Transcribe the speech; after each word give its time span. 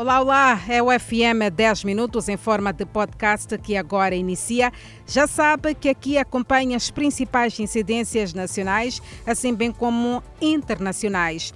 Olá, 0.00 0.18
olá, 0.18 0.62
é 0.66 0.82
o 0.82 0.86
FM 0.86 1.52
10 1.54 1.84
Minutos 1.84 2.30
em 2.30 2.36
forma 2.38 2.72
de 2.72 2.86
podcast 2.86 3.58
que 3.58 3.76
agora 3.76 4.14
inicia. 4.14 4.72
Já 5.06 5.26
sabe 5.26 5.74
que 5.74 5.90
aqui 5.90 6.16
acompanha 6.16 6.74
as 6.74 6.90
principais 6.90 7.60
incidências 7.60 8.32
nacionais, 8.32 9.02
assim 9.26 9.54
bem 9.54 9.70
como 9.70 10.22
internacionais. 10.40 11.52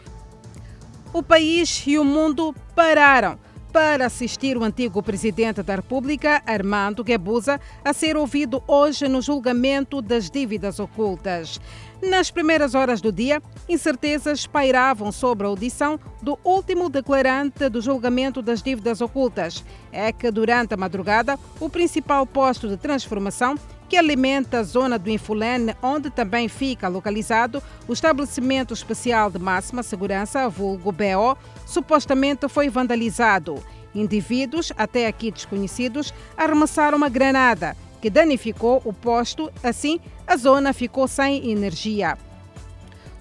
O 1.11 1.23
país 1.23 1.85
e 1.87 1.99
o 1.99 2.05
mundo 2.05 2.55
pararam 2.77 3.39
para 3.75 4.07
assistir 4.07 4.57
o 4.57 4.63
antigo 4.63 5.03
presidente 5.03 5.61
da 5.61 5.75
República, 5.75 6.41
Armando 6.47 7.03
Guebuza, 7.03 7.61
a 7.85 7.93
ser 7.93 8.17
ouvido 8.17 8.63
hoje 8.69 9.09
no 9.09 9.21
julgamento 9.21 10.01
das 10.01 10.31
dívidas 10.31 10.79
ocultas. 10.79 11.61
Nas 12.01 12.31
primeiras 12.31 12.77
horas 12.77 13.01
do 13.01 13.11
dia, 13.11 13.43
incertezas 13.69 14.47
pairavam 14.47 15.11
sobre 15.11 15.45
a 15.45 15.51
audição 15.51 15.99
do 16.23 16.39
último 16.45 16.89
declarante 16.89 17.69
do 17.69 17.81
julgamento 17.81 18.41
das 18.41 18.63
dívidas 18.63 19.01
ocultas. 19.01 19.65
É 19.91 20.13
que, 20.13 20.31
durante 20.31 20.75
a 20.75 20.77
madrugada, 20.77 21.37
o 21.59 21.69
principal 21.69 22.25
posto 22.25 22.69
de 22.69 22.77
transformação 22.77 23.57
que 23.95 23.99
alimenta 23.99 24.59
a 24.59 24.63
zona 24.65 24.99
do 24.99 25.09
Infulene, 25.09 25.77
onde 25.81 26.11
também 26.11 26.49
fica 26.49 26.89
localizado 26.89 27.63
o 27.87 27.93
estabelecimento 27.93 28.75
especial 28.75 29.31
de 29.31 29.39
máxima 29.39 29.85
segurança, 29.85 30.49
vulgo 30.49 30.91
BO, 30.91 31.39
supostamente 31.65 32.49
foi 32.49 32.69
vandalizado. 32.69 33.63
Indivíduos, 33.95 34.73
até 34.77 35.07
aqui 35.07 35.31
desconhecidos, 35.31 36.13
arremessaram 36.37 36.99
uma 36.99 37.09
granada 37.09 37.77
que 38.03 38.11
danificou 38.11 38.83
o 38.85 38.93
posto, 38.93 39.49
assim 39.63 40.01
a 40.27 40.37
zona 40.37 40.73
ficou 40.73 41.07
sem 41.07 41.53
energia. 41.53 42.19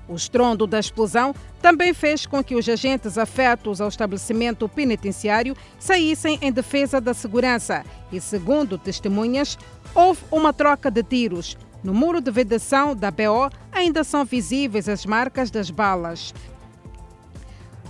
O 0.07 0.15
estrondo 0.15 0.67
da 0.67 0.79
explosão 0.79 1.33
também 1.61 1.93
fez 1.93 2.25
com 2.25 2.43
que 2.43 2.55
os 2.55 2.67
agentes 2.67 3.17
afetos 3.17 3.79
ao 3.79 3.87
estabelecimento 3.87 4.67
penitenciário 4.67 5.55
saíssem 5.79 6.37
em 6.41 6.51
defesa 6.51 6.99
da 6.99 7.13
segurança 7.13 7.85
e, 8.11 8.19
segundo 8.19 8.77
testemunhas, 8.77 9.57
houve 9.95 10.21
uma 10.31 10.51
troca 10.51 10.91
de 10.91 11.03
tiros. 11.03 11.57
No 11.83 11.93
muro 11.93 12.21
de 12.21 12.31
vedação 12.31 12.95
da 12.95 13.11
BO 13.11 13.49
ainda 13.71 14.03
são 14.03 14.25
visíveis 14.25 14.89
as 14.89 15.05
marcas 15.05 15.49
das 15.49 15.69
balas. 15.69 16.33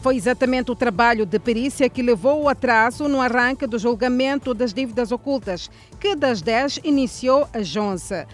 Foi 0.02 0.18
exatamente 0.18 0.70
o 0.70 0.76
trabalho 0.76 1.26
de 1.26 1.40
perícia 1.40 1.90
que 1.90 2.02
levou 2.02 2.44
o 2.44 2.50
atraso 2.50 3.08
no 3.08 3.22
arranque 3.22 3.66
do 3.66 3.80
julgamento 3.80 4.54
das 4.54 4.74
dívidas 4.74 5.12
ocultas, 5.14 5.70
que 6.00 6.14
das 6.14 6.42
10 6.42 6.82
iniciou 6.84 7.48
às 7.54 7.74
11 7.76 8.26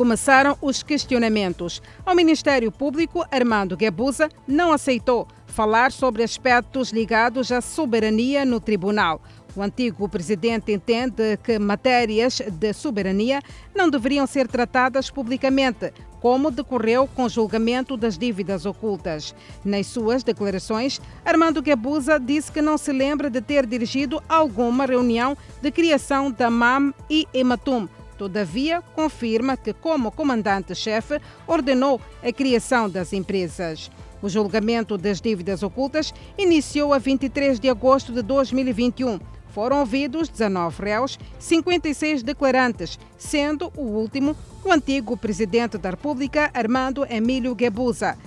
começaram 0.00 0.56
os 0.62 0.82
questionamentos. 0.82 1.82
Ao 2.06 2.14
Ministério 2.14 2.72
Público, 2.72 3.22
Armando 3.30 3.76
Guebuza 3.76 4.30
não 4.48 4.72
aceitou 4.72 5.28
falar 5.46 5.92
sobre 5.92 6.22
aspectos 6.22 6.90
ligados 6.90 7.52
à 7.52 7.60
soberania 7.60 8.46
no 8.46 8.60
tribunal. 8.60 9.20
O 9.54 9.60
antigo 9.60 10.08
presidente 10.08 10.72
entende 10.72 11.36
que 11.44 11.58
matérias 11.58 12.40
de 12.50 12.72
soberania 12.72 13.42
não 13.76 13.90
deveriam 13.90 14.26
ser 14.26 14.48
tratadas 14.48 15.10
publicamente, 15.10 15.92
como 16.18 16.50
decorreu 16.50 17.06
com 17.06 17.24
o 17.24 17.28
julgamento 17.28 17.94
das 17.94 18.16
dívidas 18.16 18.64
ocultas. 18.64 19.34
Nas 19.62 19.86
suas 19.86 20.22
declarações, 20.22 20.98
Armando 21.26 21.60
Guebuza 21.60 22.18
disse 22.18 22.50
que 22.50 22.62
não 22.62 22.78
se 22.78 22.90
lembra 22.90 23.28
de 23.28 23.42
ter 23.42 23.66
dirigido 23.66 24.22
alguma 24.26 24.86
reunião 24.86 25.36
de 25.60 25.70
criação 25.70 26.30
da 26.30 26.48
MAM 26.48 26.94
e 27.10 27.28
Ematum. 27.34 27.86
Todavia, 28.20 28.82
confirma 28.94 29.56
que, 29.56 29.72
como 29.72 30.12
comandante-chefe, 30.12 31.18
ordenou 31.46 31.98
a 32.22 32.30
criação 32.30 32.86
das 32.86 33.14
empresas. 33.14 33.90
O 34.20 34.28
julgamento 34.28 34.98
das 34.98 35.22
dívidas 35.22 35.62
ocultas 35.62 36.12
iniciou 36.36 36.92
a 36.92 36.98
23 36.98 37.58
de 37.58 37.70
agosto 37.70 38.12
de 38.12 38.20
2021 38.20 39.18
foram 39.48 39.80
ouvidos 39.80 40.28
19 40.28 40.82
réus, 40.82 41.18
56 41.38 42.22
declarantes, 42.22 42.98
sendo 43.16 43.72
o 43.74 43.84
último 43.84 44.36
o 44.62 44.70
antigo 44.70 45.16
presidente 45.16 45.78
da 45.78 45.88
República, 45.88 46.50
Armando 46.52 47.06
Emílio 47.08 47.54
Guebuza. 47.54 48.18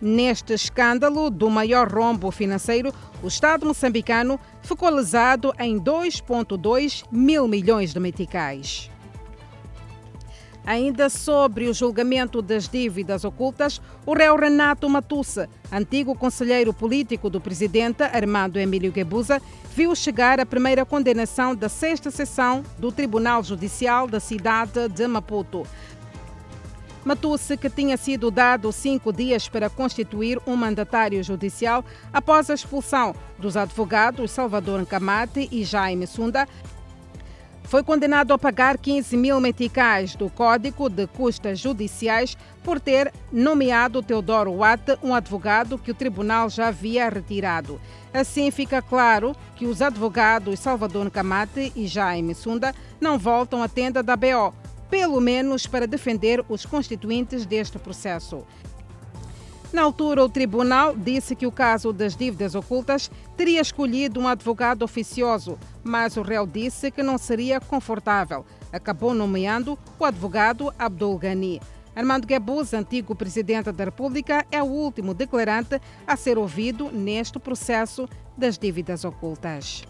Neste 0.00 0.52
escândalo 0.54 1.30
do 1.30 1.50
maior 1.50 1.92
rombo 1.92 2.30
financeiro, 2.30 2.94
o 3.24 3.26
Estado 3.26 3.66
moçambicano 3.66 4.38
ficou 4.62 4.88
lesado 4.88 5.52
em 5.58 5.80
2,2 5.80 7.04
mil 7.10 7.48
milhões 7.48 7.92
de 7.92 7.98
meticais. 7.98 8.88
Ainda 10.64 11.08
sobre 11.08 11.68
o 11.68 11.74
julgamento 11.74 12.42
das 12.42 12.68
dívidas 12.68 13.24
ocultas, 13.24 13.80
o 14.04 14.14
réu 14.14 14.36
Renato 14.36 14.88
Matussa, 14.88 15.48
antigo 15.72 16.14
conselheiro 16.14 16.72
político 16.72 17.30
do 17.30 17.40
presidente 17.40 18.02
Armando 18.02 18.58
Emílio 18.58 18.92
Guebuza, 18.92 19.40
viu 19.74 19.94
chegar 19.94 20.38
a 20.38 20.46
primeira 20.46 20.84
condenação 20.84 21.54
da 21.54 21.68
sexta 21.68 22.10
sessão 22.10 22.62
do 22.78 22.92
Tribunal 22.92 23.42
Judicial 23.42 24.06
da 24.06 24.20
cidade 24.20 24.88
de 24.88 25.06
Maputo. 25.06 25.66
Matusse, 27.04 27.56
que 27.56 27.70
tinha 27.70 27.96
sido 27.96 28.30
dado 28.30 28.70
cinco 28.70 29.10
dias 29.10 29.48
para 29.48 29.70
constituir 29.70 30.38
um 30.46 30.54
mandatário 30.54 31.22
judicial 31.22 31.82
após 32.12 32.50
a 32.50 32.54
expulsão 32.54 33.14
dos 33.38 33.56
advogados 33.56 34.30
Salvador 34.30 34.84
Camate 34.84 35.48
e 35.50 35.64
Jaime 35.64 36.06
Sunda, 36.06 36.46
foi 37.70 37.84
condenado 37.84 38.32
a 38.32 38.38
pagar 38.38 38.76
15 38.76 39.16
mil 39.16 39.38
meticais 39.38 40.16
do 40.16 40.28
Código 40.28 40.88
de 40.88 41.06
Custas 41.06 41.60
Judiciais 41.60 42.36
por 42.64 42.80
ter 42.80 43.12
nomeado 43.32 44.02
Teodoro 44.02 44.50
Watt, 44.54 44.98
um 45.00 45.14
advogado 45.14 45.78
que 45.78 45.92
o 45.92 45.94
tribunal 45.94 46.50
já 46.50 46.66
havia 46.66 47.08
retirado. 47.08 47.80
Assim 48.12 48.50
fica 48.50 48.82
claro 48.82 49.36
que 49.54 49.66
os 49.66 49.80
advogados 49.80 50.58
Salvador 50.58 51.08
Camate 51.12 51.72
e 51.76 51.86
Jaime 51.86 52.34
Sunda 52.34 52.74
não 53.00 53.16
voltam 53.16 53.62
à 53.62 53.68
tenda 53.68 54.02
da 54.02 54.16
BO, 54.16 54.52
pelo 54.90 55.20
menos 55.20 55.64
para 55.64 55.86
defender 55.86 56.44
os 56.48 56.66
constituintes 56.66 57.46
deste 57.46 57.78
processo. 57.78 58.44
Na 59.72 59.82
altura, 59.82 60.24
o 60.24 60.28
tribunal 60.28 60.96
disse 60.96 61.36
que 61.36 61.46
o 61.46 61.52
caso 61.52 61.92
das 61.92 62.16
dívidas 62.16 62.56
ocultas 62.56 63.08
teria 63.36 63.60
escolhido 63.60 64.18
um 64.18 64.26
advogado 64.26 64.82
oficioso, 64.82 65.56
mas 65.84 66.16
o 66.16 66.22
réu 66.22 66.44
disse 66.44 66.90
que 66.90 67.04
não 67.04 67.16
seria 67.16 67.60
confortável. 67.60 68.44
Acabou 68.72 69.14
nomeando 69.14 69.78
o 69.96 70.04
advogado 70.04 70.74
Abdul 70.76 71.18
Ghani. 71.18 71.60
Armando 71.94 72.26
Guebuz, 72.26 72.74
antigo 72.74 73.14
presidente 73.14 73.70
da 73.70 73.84
República, 73.84 74.44
é 74.50 74.60
o 74.60 74.66
último 74.66 75.14
declarante 75.14 75.80
a 76.04 76.16
ser 76.16 76.36
ouvido 76.36 76.90
neste 76.90 77.38
processo 77.38 78.08
das 78.36 78.58
dívidas 78.58 79.04
ocultas. 79.04 79.84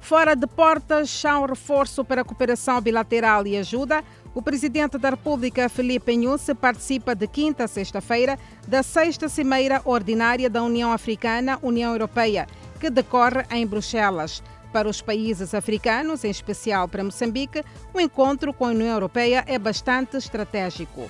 Fora 0.00 0.36
de 0.36 0.46
portas, 0.46 1.24
há 1.24 1.38
um 1.38 1.46
reforço 1.46 2.04
para 2.04 2.20
a 2.20 2.24
cooperação 2.24 2.78
bilateral 2.78 3.46
e 3.46 3.56
ajuda. 3.56 4.04
O 4.34 4.42
presidente 4.42 4.98
da 4.98 5.10
República, 5.10 5.68
Felipe 5.68 6.16
Nhusse, 6.16 6.54
participa 6.54 7.14
de 7.14 7.28
quinta 7.28 7.64
a 7.64 7.68
sexta-feira 7.68 8.36
da 8.66 8.82
sexta 8.82 9.28
Cimeira 9.28 9.80
Ordinária 9.84 10.50
da 10.50 10.60
União 10.60 10.90
Africana, 10.90 11.56
União 11.62 11.92
Europeia, 11.92 12.48
que 12.80 12.90
decorre 12.90 13.44
em 13.52 13.64
Bruxelas. 13.64 14.42
Para 14.72 14.88
os 14.88 15.00
países 15.00 15.54
africanos, 15.54 16.24
em 16.24 16.30
especial 16.30 16.88
para 16.88 17.04
Moçambique, 17.04 17.62
o 17.94 18.00
encontro 18.00 18.52
com 18.52 18.64
a 18.64 18.70
União 18.70 18.94
Europeia 18.94 19.44
é 19.46 19.56
bastante 19.56 20.16
estratégico. 20.16 21.08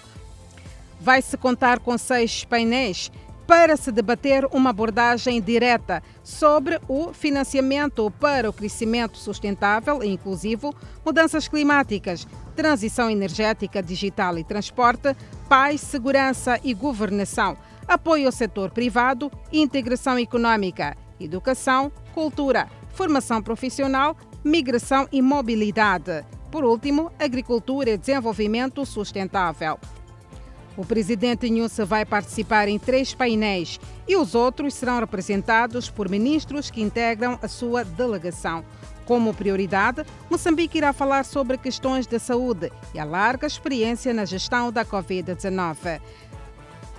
Vai-se 1.00 1.38
contar 1.38 1.78
com 1.78 1.96
seis 1.96 2.44
painéis 2.44 3.10
para 3.46 3.76
se 3.76 3.92
debater 3.92 4.46
uma 4.52 4.70
abordagem 4.70 5.40
direta 5.40 6.02
sobre 6.22 6.80
o 6.88 7.12
financiamento 7.12 8.10
para 8.18 8.48
o 8.48 8.52
crescimento 8.52 9.18
sustentável 9.18 10.02
e 10.02 10.08
inclusivo, 10.08 10.74
mudanças 11.04 11.46
climáticas, 11.46 12.26
transição 12.56 13.10
energética, 13.10 13.82
digital 13.82 14.38
e 14.38 14.44
transporte, 14.44 15.14
paz, 15.48 15.80
segurança 15.80 16.58
e 16.64 16.72
governação, 16.72 17.56
apoio 17.86 18.26
ao 18.26 18.32
setor 18.32 18.70
privado, 18.70 19.30
integração 19.52 20.18
econômica, 20.18 20.96
educação, 21.20 21.92
cultura, 22.14 22.68
formação 22.94 23.42
profissional, 23.42 24.16
migração 24.42 25.06
e 25.12 25.20
mobilidade. 25.20 26.24
Por 26.50 26.64
último, 26.64 27.10
agricultura 27.18 27.90
e 27.90 27.98
desenvolvimento 27.98 28.86
sustentável. 28.86 29.78
O 30.76 30.84
presidente 30.84 31.48
Nhusse 31.48 31.84
vai 31.84 32.04
participar 32.04 32.66
em 32.68 32.78
três 32.78 33.14
painéis 33.14 33.78
e 34.08 34.16
os 34.16 34.34
outros 34.34 34.74
serão 34.74 34.98
representados 34.98 35.88
por 35.88 36.08
ministros 36.08 36.70
que 36.70 36.82
integram 36.82 37.38
a 37.40 37.46
sua 37.46 37.84
delegação. 37.84 38.64
Como 39.06 39.34
prioridade, 39.34 40.04
Moçambique 40.30 40.78
irá 40.78 40.92
falar 40.92 41.24
sobre 41.24 41.58
questões 41.58 42.06
de 42.06 42.18
saúde 42.18 42.72
e 42.94 42.98
a 42.98 43.04
larga 43.04 43.46
experiência 43.46 44.12
na 44.12 44.24
gestão 44.24 44.72
da 44.72 44.84
Covid-19. 44.84 46.00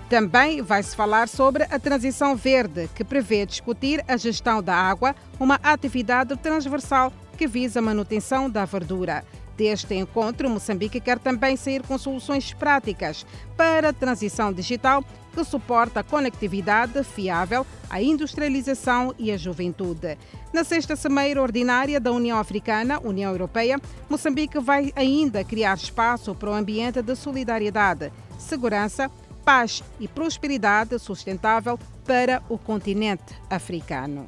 Também 0.07 0.61
vai-se 0.61 0.95
falar 0.95 1.27
sobre 1.27 1.63
a 1.63 1.79
transição 1.79 2.35
verde, 2.35 2.87
que 2.93 3.03
prevê 3.03 3.43
discutir 3.45 4.05
a 4.07 4.15
gestão 4.15 4.61
da 4.61 4.75
água, 4.75 5.15
uma 5.39 5.59
atividade 5.63 6.37
transversal 6.37 7.11
que 7.35 7.47
visa 7.47 7.79
a 7.79 7.81
manutenção 7.81 8.49
da 8.49 8.65
verdura. 8.65 9.25
Deste 9.57 9.95
encontro, 9.95 10.49
Moçambique 10.49 10.99
quer 10.99 11.17
também 11.17 11.55
sair 11.55 11.81
com 11.81 11.97
soluções 11.97 12.53
práticas 12.53 13.25
para 13.55 13.89
a 13.89 13.93
transição 13.93 14.51
digital 14.51 15.03
que 15.33 15.43
suporta 15.43 15.99
a 15.99 16.03
conectividade 16.03 17.03
fiável, 17.03 17.65
a 17.89 18.01
industrialização 18.01 19.13
e 19.17 19.31
a 19.31 19.37
juventude. 19.37 20.17
Na 20.53 20.63
sexta 20.63 20.95
Cimeira 20.95 21.41
Ordinária 21.41 21.99
da 21.99 22.11
União 22.11 22.37
Africana, 22.37 22.99
União 23.01 23.31
Europeia, 23.31 23.79
Moçambique 24.09 24.59
vai 24.59 24.91
ainda 24.95 25.43
criar 25.43 25.75
espaço 25.75 26.35
para 26.35 26.51
o 26.51 26.53
ambiente 26.53 27.01
de 27.01 27.15
solidariedade, 27.15 28.11
segurança, 28.37 29.09
paz 29.43 29.83
e 29.99 30.07
prosperidade 30.07 30.97
sustentável 30.99 31.77
para 32.05 32.41
o 32.49 32.57
continente 32.57 33.35
africano. 33.49 34.27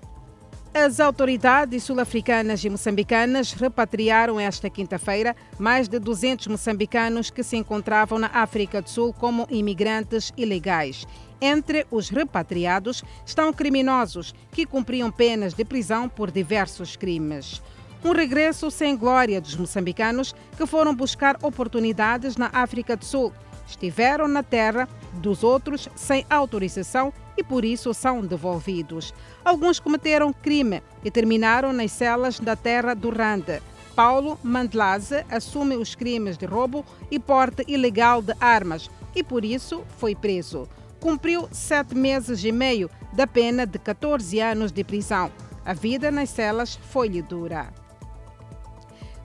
As 0.74 1.00
autoridades 1.00 1.84
sul-africanas 1.84 2.64
e 2.64 2.69
moçambicanas 2.69 3.52
repatriaram 3.54 4.40
esta 4.40 4.69
quinta-feira 4.69 5.36
mais 5.58 5.88
de 5.88 5.98
200 5.98 6.48
moçambicanos 6.48 7.31
que 7.31 7.42
se 7.42 7.58
encontravam 7.58 8.19
na 8.19 8.28
África 8.28 8.81
do 8.81 8.90
Sul 8.90 9.14
como 9.14 9.48
imigrantes 9.50 10.31
ilegais. 10.38 11.08
Entre 11.42 11.86
os 11.90 12.10
repatriados 12.10 13.04
estão 13.25 13.52
criminosos 13.52 14.36
que 14.52 14.66
cumpriam 14.66 15.12
penas 15.12 15.54
de 15.54 15.66
prisão 15.66 16.08
por 16.08 16.30
diversos 16.30 16.96
crimes. 16.96 17.62
Um 18.04 18.12
regresso 18.12 18.70
sem 18.70 18.96
glória 18.96 19.42
dos 19.42 19.56
moçambicanos 19.56 20.36
que 20.56 20.66
foram 20.68 20.96
buscar 20.96 21.38
oportunidades 21.42 22.38
na 22.38 22.50
África 22.54 22.96
do 22.96 23.06
Sul. 23.06 23.34
Estiveram 23.68 24.28
na 24.28 24.44
terra 24.44 24.88
dos 25.18 25.44
outros 25.44 25.90
sem 25.96 26.25
autorização 26.30 27.12
e 27.36 27.44
por 27.44 27.66
isso 27.66 27.94
são 27.94 28.22
devolvidos. 28.22 29.14
Alguns 29.44 29.80
cometeram 29.80 30.31
crime 30.31 30.81
e 31.04 31.12
terminaram 31.12 31.74
nas 31.74 31.92
celas 31.92 32.40
da 32.40 32.56
terra 32.56 32.94
do 32.94 33.10
Rande. 33.10 33.62
Paulo 33.96 34.40
Mandelaze 34.44 35.25
assume 35.30 35.75
os 35.75 35.96
crimes 35.96 36.38
de 36.38 36.46
roubo 36.46 36.86
e 37.10 37.18
porte 37.18 37.64
ilegal 37.68 38.22
de 38.22 38.34
armas 38.40 38.90
e 39.16 39.24
por 39.24 39.44
isso 39.44 39.84
foi 39.98 40.16
preso. 40.16 40.68
Cumpriu 41.00 41.48
sete 41.52 41.96
meses 41.96 42.44
e 42.44 42.52
meio 42.52 42.90
da 43.13 43.25
pena 43.25 43.66
de 43.66 43.80
14 43.80 44.40
anos 44.40 44.72
de 44.72 44.84
prisão. 44.84 45.31
A 45.66 45.74
vida 45.74 46.12
nas 46.12 46.30
celas 46.30 46.75
foi-lhe 46.75 47.22
dura. 47.22 47.74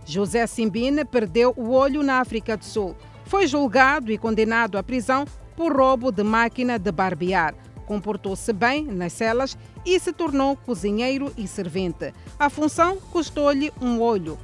José 0.04 0.46
Simbine 0.46 1.04
perdeu 1.04 1.52
o 1.56 1.70
olho 1.70 2.02
na 2.02 2.20
África 2.20 2.56
do 2.56 2.64
Sul. 2.64 2.96
Foi 3.24 3.46
julgado 3.46 4.10
e 4.10 4.18
condenado 4.18 4.76
à 4.76 4.82
prisão 4.82 5.24
por 5.56 5.76
roubo 5.76 6.10
de 6.10 6.22
máquina 6.22 6.78
de 6.78 6.92
barbear. 6.92 7.54
Comportou-se 7.86 8.52
bem 8.52 8.84
nas 8.84 9.12
celas 9.12 9.56
e 9.84 9.98
se 9.98 10.12
tornou 10.12 10.56
cozinheiro 10.56 11.32
e 11.36 11.46
servente. 11.46 12.14
A 12.38 12.48
função 12.48 12.96
custou-lhe 13.12 13.72
um 13.80 14.00
olho. 14.00 14.38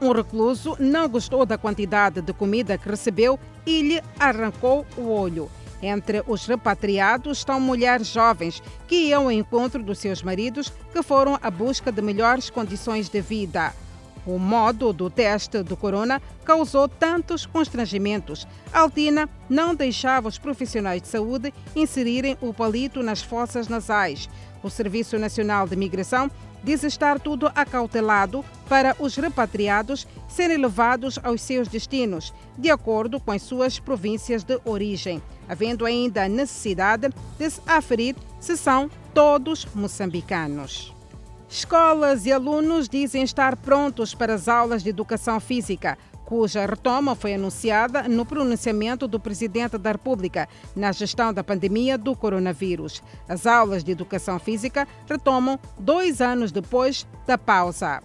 Um 0.00 0.12
recluso 0.12 0.76
não 0.80 1.08
gostou 1.08 1.46
da 1.46 1.58
quantidade 1.58 2.20
de 2.20 2.32
comida 2.32 2.76
que 2.76 2.88
recebeu 2.88 3.38
e 3.64 3.82
lhe 3.82 4.02
arrancou 4.18 4.86
o 4.96 5.08
olho. 5.08 5.48
Entre 5.82 6.22
os 6.26 6.46
repatriados 6.46 7.38
estão 7.38 7.60
mulheres 7.60 8.06
jovens 8.06 8.62
que 8.86 9.08
iam 9.08 9.24
ao 9.24 9.32
encontro 9.32 9.82
dos 9.82 9.98
seus 9.98 10.22
maridos 10.22 10.72
que 10.92 11.02
foram 11.02 11.38
à 11.42 11.50
busca 11.50 11.90
de 11.90 12.00
melhores 12.00 12.50
condições 12.50 13.08
de 13.08 13.20
vida. 13.20 13.72
O 14.26 14.38
modo 14.38 14.92
do 14.92 15.10
teste 15.10 15.62
do 15.62 15.76
corona 15.76 16.22
causou 16.44 16.88
tantos 16.88 17.44
constrangimentos. 17.44 18.46
Altina 18.72 19.28
não 19.48 19.74
deixava 19.74 20.28
os 20.28 20.38
profissionais 20.38 21.02
de 21.02 21.08
saúde 21.08 21.52
inserirem 21.74 22.36
o 22.40 22.54
palito 22.54 23.02
nas 23.02 23.22
fossas 23.22 23.66
nasais. 23.68 24.28
O 24.62 24.70
Serviço 24.70 25.18
Nacional 25.18 25.66
de 25.66 25.74
Migração 25.74 26.30
diz 26.62 26.84
estar 26.84 27.18
tudo 27.18 27.50
acautelado 27.54 28.44
para 28.68 28.94
os 29.00 29.16
repatriados 29.16 30.06
serem 30.28 30.56
levados 30.56 31.18
aos 31.22 31.42
seus 31.42 31.66
destinos, 31.66 32.32
de 32.56 32.70
acordo 32.70 33.18
com 33.18 33.32
as 33.32 33.42
suas 33.42 33.80
províncias 33.80 34.44
de 34.44 34.60
origem, 34.64 35.20
havendo 35.48 35.84
ainda 35.84 36.24
a 36.24 36.28
necessidade 36.28 37.10
de 37.36 37.50
se 37.50 37.60
aferir 37.66 38.14
se 38.40 38.56
são 38.56 38.88
todos 39.12 39.66
moçambicanos. 39.74 40.94
Escolas 41.52 42.24
e 42.24 42.32
alunos 42.32 42.88
dizem 42.88 43.22
estar 43.22 43.56
prontos 43.56 44.14
para 44.14 44.32
as 44.32 44.48
aulas 44.48 44.82
de 44.82 44.88
educação 44.88 45.38
física, 45.38 45.98
cuja 46.24 46.64
retoma 46.64 47.14
foi 47.14 47.34
anunciada 47.34 48.08
no 48.08 48.24
pronunciamento 48.24 49.06
do 49.06 49.20
Presidente 49.20 49.76
da 49.76 49.92
República 49.92 50.48
na 50.74 50.90
gestão 50.92 51.30
da 51.30 51.44
pandemia 51.44 51.98
do 51.98 52.16
coronavírus. 52.16 53.02
As 53.28 53.46
aulas 53.46 53.84
de 53.84 53.92
educação 53.92 54.38
física 54.38 54.88
retomam 55.06 55.60
dois 55.78 56.22
anos 56.22 56.50
depois 56.50 57.06
da 57.26 57.36
pausa. 57.36 58.00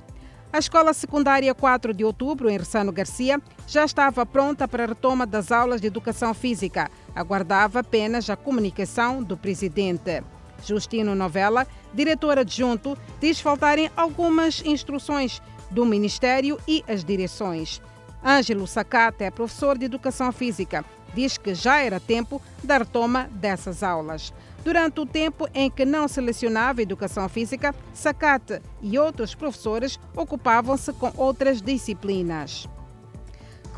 A 0.51 0.59
Escola 0.59 0.94
Secundária 0.94 1.55
4 1.55 1.94
de 1.94 2.03
Outubro, 2.03 2.49
em 2.49 2.57
Ressano 2.57 2.91
Garcia, 2.91 3.41
já 3.65 3.85
estava 3.85 4.25
pronta 4.25 4.67
para 4.67 4.83
a 4.83 4.88
retoma 4.88 5.25
das 5.25 5.53
aulas 5.53 5.79
de 5.79 5.88
educação 5.88 6.33
física. 6.33 6.91
Aguardava 7.15 7.79
apenas 7.79 8.29
a 8.29 8.35
comunicação 8.35 9.23
do 9.23 9.38
presidente. 9.38 10.21
Justino 10.65 11.15
Novella, 11.15 11.68
diretor 11.94 12.38
adjunto, 12.38 12.98
diz 13.19 13.39
faltarem 13.39 13.89
algumas 13.95 14.62
instruções 14.65 15.42
do 15.69 15.86
Ministério 15.86 16.59
e 16.68 16.83
as 16.88 17.04
direções. 17.04 17.81
Ângelo 18.24 18.68
Sacata 18.68 19.24
é 19.24 19.31
professor 19.31 19.77
de 19.77 19.86
Educação 19.86 20.31
Física. 20.31 20.83
Diz 21.13 21.38
que 21.38 21.56
já 21.56 21.80
era 21.80 22.00
tempo 22.00 22.42
da 22.63 22.77
retoma 22.77 23.30
dessas 23.31 23.83
aulas. 23.83 24.33
Durante 24.63 25.00
o 25.00 25.06
tempo 25.06 25.48
em 25.54 25.69
que 25.69 25.86
não 25.86 26.07
selecionava 26.07 26.81
Educação 26.81 27.27
Física, 27.30 27.74
Sacate 27.94 28.62
e 28.81 29.00
outros 29.00 29.33
professores 29.33 29.98
ocupavam-se 30.15 30.92
com 30.94 31.12
outras 31.15 31.62
disciplinas. 31.62 32.68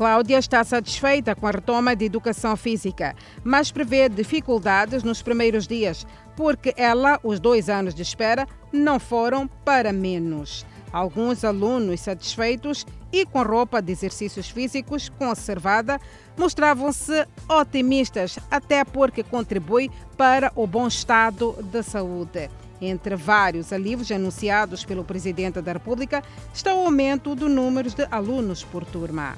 Cláudia 0.00 0.38
está 0.38 0.64
satisfeita 0.64 1.34
com 1.34 1.46
a 1.46 1.50
retoma 1.50 1.94
de 1.94 2.06
educação 2.06 2.56
física, 2.56 3.14
mas 3.44 3.70
prevê 3.70 4.08
dificuldades 4.08 5.02
nos 5.02 5.20
primeiros 5.20 5.68
dias, 5.68 6.06
porque 6.34 6.72
ela, 6.74 7.20
os 7.22 7.38
dois 7.38 7.68
anos 7.68 7.94
de 7.94 8.00
espera, 8.00 8.48
não 8.72 8.98
foram 8.98 9.46
para 9.46 9.92
menos. 9.92 10.64
Alguns 10.90 11.44
alunos 11.44 12.00
satisfeitos 12.00 12.86
e 13.12 13.26
com 13.26 13.42
roupa 13.42 13.82
de 13.82 13.92
exercícios 13.92 14.48
físicos 14.48 15.10
conservada 15.10 16.00
mostravam-se 16.34 17.26
otimistas, 17.46 18.38
até 18.50 18.86
porque 18.86 19.22
contribui 19.22 19.90
para 20.16 20.50
o 20.56 20.66
bom 20.66 20.88
estado 20.88 21.58
de 21.70 21.82
saúde. 21.82 22.48
Entre 22.80 23.16
vários 23.16 23.70
alívios 23.70 24.10
anunciados 24.10 24.82
pelo 24.82 25.04
Presidente 25.04 25.60
da 25.60 25.74
República 25.74 26.22
está 26.54 26.72
o 26.72 26.86
aumento 26.86 27.34
do 27.34 27.50
número 27.50 27.90
de 27.90 28.08
alunos 28.10 28.64
por 28.64 28.82
turma. 28.86 29.36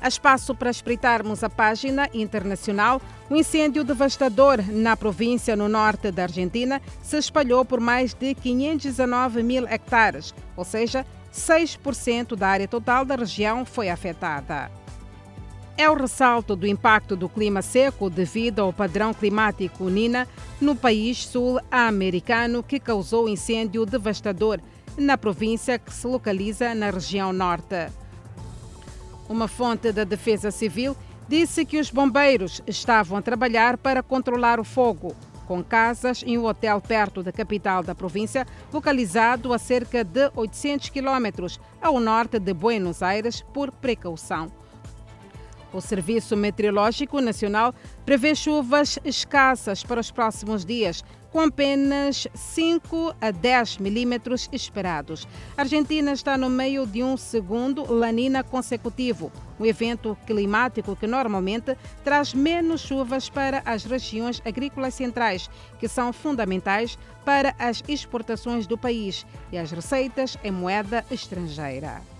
A 0.00 0.08
espaço 0.08 0.54
para 0.54 0.70
espreitarmos 0.70 1.44
a 1.44 1.50
página 1.50 2.08
internacional, 2.14 3.02
um 3.30 3.36
incêndio 3.36 3.84
devastador 3.84 4.58
na 4.66 4.96
província 4.96 5.54
no 5.54 5.68
norte 5.68 6.10
da 6.10 6.22
Argentina 6.22 6.80
se 7.02 7.18
espalhou 7.18 7.66
por 7.66 7.80
mais 7.80 8.14
de 8.14 8.34
519 8.34 9.42
mil 9.42 9.68
hectares, 9.68 10.34
ou 10.56 10.64
seja, 10.64 11.04
6% 11.32 12.34
da 12.34 12.48
área 12.48 12.66
total 12.66 13.04
da 13.04 13.14
região 13.14 13.66
foi 13.66 13.90
afetada. 13.90 14.70
É 15.76 15.88
o 15.88 15.94
ressalto 15.94 16.56
do 16.56 16.66
impacto 16.66 17.14
do 17.14 17.28
clima 17.28 17.60
seco 17.60 18.08
devido 18.08 18.60
ao 18.60 18.72
padrão 18.72 19.12
climático 19.12 19.88
Nina 19.88 20.26
no 20.60 20.74
país 20.74 21.26
sul-americano 21.26 22.62
que 22.62 22.80
causou 22.80 23.28
incêndio 23.28 23.84
devastador 23.86 24.60
na 24.96 25.16
província 25.16 25.78
que 25.78 25.92
se 25.92 26.06
localiza 26.06 26.74
na 26.74 26.90
região 26.90 27.32
norte. 27.32 27.86
Uma 29.30 29.46
fonte 29.46 29.92
da 29.92 30.02
Defesa 30.02 30.50
Civil 30.50 30.96
disse 31.28 31.64
que 31.64 31.78
os 31.78 31.88
bombeiros 31.88 32.60
estavam 32.66 33.16
a 33.16 33.22
trabalhar 33.22 33.78
para 33.78 34.02
controlar 34.02 34.58
o 34.58 34.64
fogo, 34.64 35.14
com 35.46 35.62
casas 35.62 36.24
em 36.26 36.36
um 36.36 36.46
hotel 36.46 36.80
perto 36.80 37.22
da 37.22 37.30
capital 37.30 37.84
da 37.84 37.94
província, 37.94 38.44
localizado 38.72 39.52
a 39.52 39.58
cerca 39.58 40.02
de 40.02 40.32
800 40.34 40.88
quilômetros 40.88 41.60
ao 41.80 42.00
norte 42.00 42.40
de 42.40 42.52
Buenos 42.52 43.04
Aires, 43.04 43.40
por 43.54 43.70
precaução. 43.70 44.50
O 45.72 45.80
Serviço 45.80 46.36
Meteorológico 46.36 47.20
Nacional 47.20 47.72
prevê 48.04 48.34
chuvas 48.34 48.98
escassas 49.04 49.84
para 49.84 50.00
os 50.00 50.10
próximos 50.10 50.64
dias, 50.64 51.04
com 51.32 51.40
apenas 51.40 52.26
5 52.34 53.14
a 53.20 53.30
10 53.30 53.78
milímetros 53.78 54.48
esperados. 54.52 55.26
A 55.56 55.62
Argentina 55.62 56.12
está 56.12 56.36
no 56.36 56.50
meio 56.50 56.86
de 56.86 57.02
um 57.02 57.16
segundo 57.16 57.92
Lanina 57.92 58.42
consecutivo, 58.42 59.30
um 59.58 59.64
evento 59.64 60.16
climático 60.26 60.96
que 60.96 61.06
normalmente 61.06 61.76
traz 62.02 62.34
menos 62.34 62.80
chuvas 62.80 63.28
para 63.28 63.62
as 63.64 63.84
regiões 63.84 64.42
agrícolas 64.44 64.94
centrais, 64.94 65.48
que 65.78 65.88
são 65.88 66.12
fundamentais 66.12 66.98
para 67.24 67.54
as 67.58 67.82
exportações 67.86 68.66
do 68.66 68.76
país 68.76 69.26
e 69.52 69.58
as 69.58 69.70
receitas 69.70 70.36
em 70.42 70.50
moeda 70.50 71.04
estrangeira. 71.10 72.19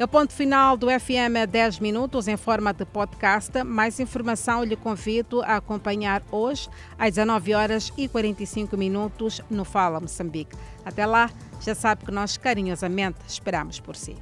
O 0.00 0.06
ponto 0.06 0.32
final 0.32 0.76
do 0.76 0.86
FM 0.86 1.50
10 1.50 1.80
minutos 1.80 2.28
em 2.28 2.36
forma 2.36 2.72
de 2.72 2.84
podcast. 2.84 3.64
Mais 3.64 3.98
informação 3.98 4.62
lhe 4.62 4.76
convido 4.76 5.42
a 5.42 5.56
acompanhar 5.56 6.22
hoje 6.30 6.68
às 6.96 7.14
19 7.14 7.52
horas 7.52 7.92
e 7.96 8.06
45 8.06 8.76
minutos 8.76 9.40
no 9.50 9.64
Fala 9.64 9.98
Moçambique. 9.98 10.56
Até 10.84 11.04
lá, 11.04 11.28
já 11.60 11.74
sabe 11.74 12.04
que 12.04 12.12
nós 12.12 12.36
carinhosamente 12.36 13.18
esperamos 13.26 13.80
por 13.80 13.96
si. 13.96 14.16